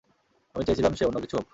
[0.55, 1.47] আমি চেয়েছিলাম সে অন্য কিছু হোক।